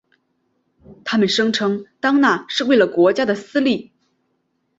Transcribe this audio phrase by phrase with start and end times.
[1.05, 3.91] 他们声称当那是为了国家的私利。